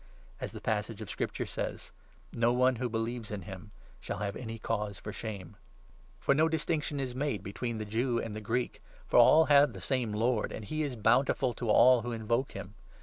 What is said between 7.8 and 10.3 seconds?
Jew and the Greek, for 12 all have the same